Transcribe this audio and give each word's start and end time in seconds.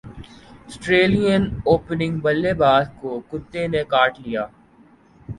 سٹریلین 0.69 1.43
opening 1.65 2.15
بلے 2.19 2.53
باز 2.53 2.85
کو 3.01 3.19
کتے 3.29 3.67
نے 3.67 3.83
کاٹ 3.89 4.19
لیا 4.19 4.45